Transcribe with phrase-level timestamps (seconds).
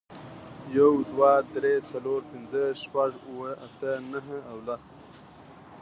[0.77, 4.87] یو، دوه، درې، څلور، پینځه، شپږ، اووه، اته، نهه او لس